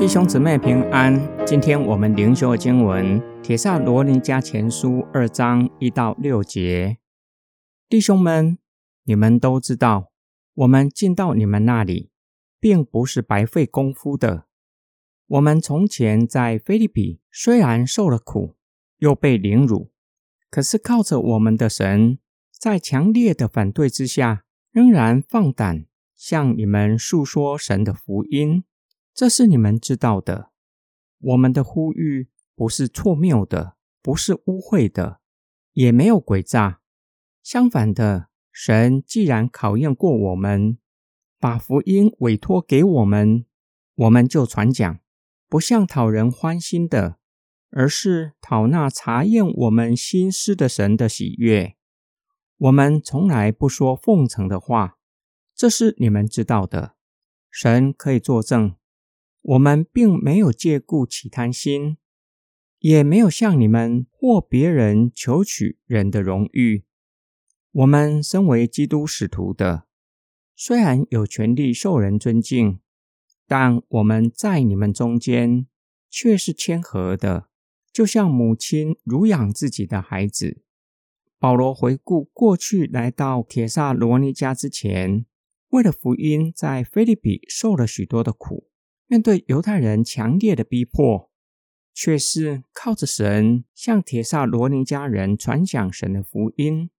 [0.00, 6.96] 弟兄姊妹平安，今天我们灵修的经文《铁萨罗尼迦前书》二章一到六节。
[7.86, 8.56] 弟兄们，
[9.04, 10.10] 你们都知道，
[10.54, 12.10] 我们进到你们那里，
[12.58, 14.46] 并不是白费功夫的。
[15.26, 18.56] 我们从前在菲利比虽然受了苦，
[19.00, 19.90] 又被凌辱，
[20.50, 22.18] 可是靠着我们的神，
[22.58, 25.84] 在强烈的反对之下，仍然放胆
[26.16, 28.64] 向你们诉说神的福音。
[29.14, 30.50] 这是你们知道的。
[31.18, 35.20] 我们的呼吁不是错谬的，不是污秽的，
[35.72, 36.80] 也没有诡诈。
[37.42, 40.78] 相反的，神既然考验过我们，
[41.38, 43.44] 把福音委托给我们，
[43.94, 45.00] 我们就传讲，
[45.48, 47.18] 不像讨人欢心的，
[47.70, 51.76] 而是讨那查验我们心思的神的喜悦。
[52.56, 54.98] 我们从来不说奉承的话，
[55.54, 56.94] 这是你们知道的。
[57.50, 58.76] 神可以作证。
[59.42, 61.96] 我们并没有借故起贪心，
[62.78, 66.84] 也没有向你们或别人求取人的荣誉。
[67.72, 69.86] 我们身为基督使徒的，
[70.54, 72.80] 虽然有权利受人尊敬，
[73.46, 75.66] 但我们在你们中间
[76.10, 77.48] 却是谦和的，
[77.92, 80.62] 就像母亲乳养自己的孩子。
[81.38, 85.24] 保罗回顾过去来到铁萨罗尼家之前，
[85.70, 88.69] 为了福音，在菲利比受了许多的苦。
[89.10, 91.32] 面对犹太人强烈的逼迫，
[91.92, 96.90] 却是靠着神向铁萨罗尼家人传讲神的福音，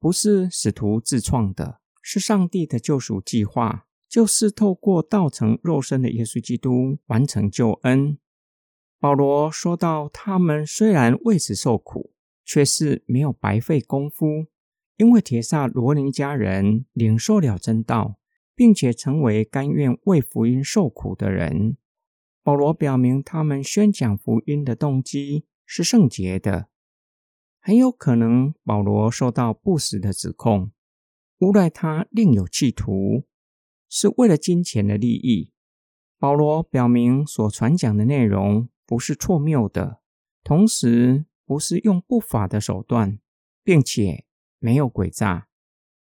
[0.00, 8.18] 不是使徒自创的，是上帝的救赎计划，就是透过道成肉身的耶稣基督完成救恩。
[8.98, 14.46] 保罗说到，他们虽然为此受苦，却是没有白费功夫，
[14.96, 18.18] 因为铁萨罗尼家人领受了真道。
[18.54, 21.76] 并且成为甘愿为福音受苦的人。
[22.42, 26.68] 保罗表明，他们宣讲福音的动机是圣洁的。
[27.60, 30.70] 很有可能，保罗受到不实的指控，
[31.38, 33.24] 诬赖他另有企图，
[33.88, 35.52] 是为了金钱的利益。
[36.18, 40.00] 保罗表明，所传讲的内容不是错谬的，
[40.42, 43.18] 同时不是用不法的手段，
[43.62, 44.26] 并且
[44.58, 45.48] 没有诡诈。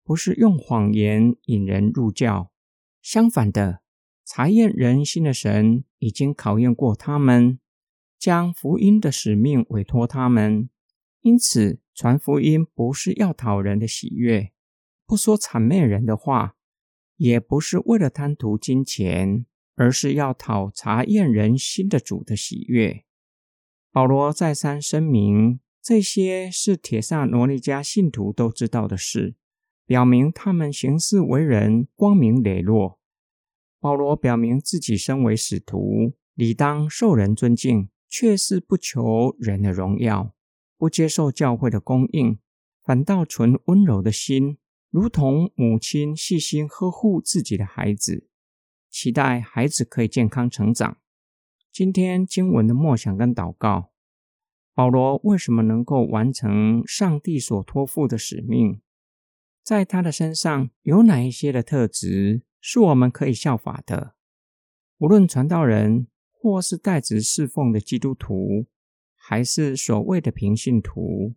[0.04, 2.52] 不是用谎言引人入教，
[3.02, 3.82] 相反的，
[4.26, 7.60] 查验人心的神已经考验过他们，
[8.20, 10.70] 将福音的使命委托他们。
[11.22, 14.52] 因此，传福音不是要讨人的喜悦，
[15.06, 16.58] 不说谄媚人的话，
[17.16, 23.06] 也不是为了贪图金钱，而是要讨查验人心的主的喜悦。
[23.92, 29.36] 保罗再三声明，这些是铁萨罗尼迦信徒都知道的事。
[29.86, 33.00] 表明他们行事为人光明磊落。
[33.80, 40.34] 保罗表明自己身为使徒，理当受人尊敬，却是不求人的荣耀，
[40.78, 42.40] 不接受教会的供应，
[42.82, 44.58] 反倒存温柔的心，
[44.90, 48.28] 如同母亲细心呵护自己的孩子，
[48.90, 50.98] 期待孩子可以健康成长。
[51.72, 53.92] 今天经文的默想跟祷告，
[54.74, 58.80] 保罗为什么能够完成上帝所托付的使命？
[59.64, 64.14] 在他的身上有哪一些的特质是我们可以效法的？
[64.98, 68.66] 无论传道人，或是代职侍奉的基督徒，
[69.16, 71.34] 还是所谓的平信徒，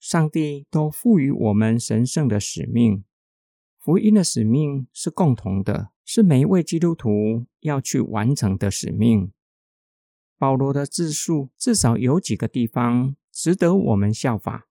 [0.00, 3.04] 上帝都赋予我们神圣的使命。
[3.78, 9.30] 福音的使命是共同的，是每一位基督徒要去完成的使命。
[10.38, 14.66] 保罗的自述至少有几个地方值得我们效法。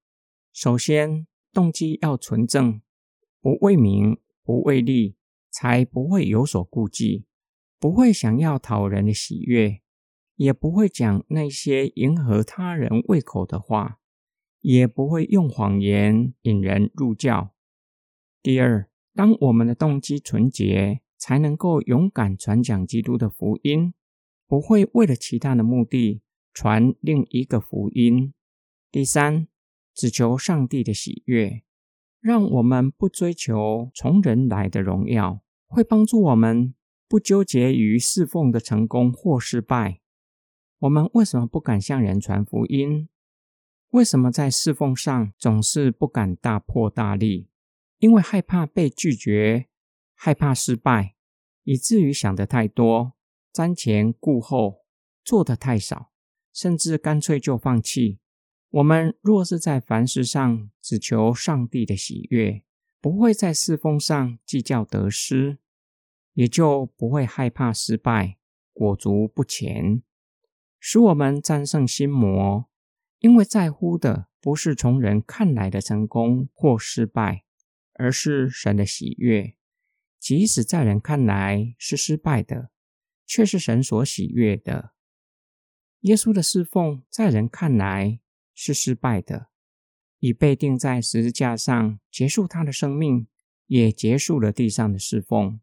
[0.52, 2.82] 首先，动机要纯正，
[3.40, 5.16] 不为名，不为利，
[5.50, 7.24] 才不会有所顾忌，
[7.78, 9.80] 不会想要讨人的喜悦，
[10.34, 14.00] 也不会讲那些迎合他人胃口的话，
[14.60, 17.54] 也不会用谎言引人入教。
[18.42, 23.94] 第二，当我们的动机纯洁，才能够勇敢传讲基督的福音，
[24.48, 26.20] 不会为了其他的目的
[26.52, 28.34] 传另一个福音。
[28.90, 29.46] 第三。
[29.94, 31.62] 只求上帝的喜悦，
[32.20, 36.74] 让我们不追求从人来的荣耀，会帮助我们
[37.08, 40.00] 不纠结于侍奉的成功或失败。
[40.80, 43.08] 我们为什么不敢向人传福音？
[43.90, 47.48] 为什么在侍奉上总是不敢大破大立？
[47.98, 49.68] 因为害怕被拒绝，
[50.14, 51.14] 害怕失败，
[51.62, 53.14] 以至于想得太多，
[53.52, 54.84] 瞻前顾后，
[55.24, 56.10] 做的太少，
[56.52, 58.18] 甚至干脆就放弃。
[58.74, 62.64] 我们若是在凡事上只求上帝的喜悦，
[63.00, 65.58] 不会在侍奉上计较得失，
[66.32, 68.36] 也就不会害怕失败，
[68.72, 70.02] 裹足不前，
[70.80, 72.68] 使我们战胜心魔。
[73.20, 77.44] 因为在乎的不是从人看来的成功或失败，
[77.92, 79.54] 而是神的喜悦。
[80.18, 82.70] 即使在人看来是失败的，
[83.24, 84.94] 却是神所喜悦的。
[86.00, 88.18] 耶稣的侍奉在人看来
[88.54, 89.48] 是失败的，
[90.20, 93.26] 已被钉在十字架上结束他的生命，
[93.66, 95.60] 也结束了地上的侍奉。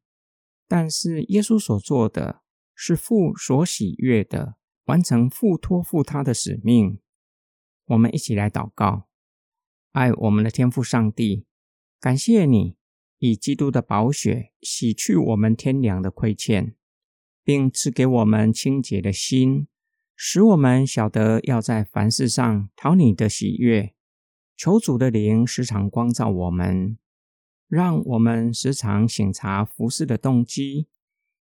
[0.67, 2.41] 但是耶稣所做的
[2.75, 4.55] 是父所喜悦的，
[4.85, 6.99] 完成父托付他的使命。
[7.85, 9.09] 我们一起来祷告，
[9.91, 11.45] 爱我们的天父上帝，
[11.99, 12.77] 感谢你
[13.19, 16.75] 以基督的宝血洗去我们天良的亏欠，
[17.43, 19.67] 并赐给我们清洁的心，
[20.15, 23.93] 使我们晓得要在凡事上讨你的喜悦。
[24.55, 26.97] 求主的灵时常光照我们，
[27.67, 30.87] 让我们时常省察服侍的动机，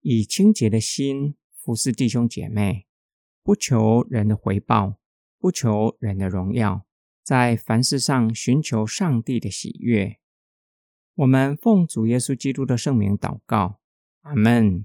[0.02, 2.86] 以清洁的心服侍弟兄姐妹，
[3.44, 5.00] 不求人的回报。
[5.42, 6.86] 不求人的荣耀，
[7.24, 10.20] 在凡事上寻求上帝的喜悦。
[11.16, 13.80] 我们奉主耶稣基督的圣名祷告，
[14.24, 14.84] 阿门。